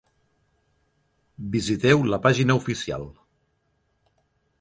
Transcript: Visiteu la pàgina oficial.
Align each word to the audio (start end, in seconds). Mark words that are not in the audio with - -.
Visiteu 1.55 2.01
la 2.13 2.19
pàgina 2.23 2.55
oficial. 2.61 3.05